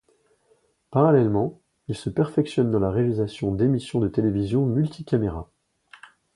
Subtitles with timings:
[0.89, 5.51] Parallèlement, il se perfectionne dans la réalisation d'émissions de télévision multicaméras.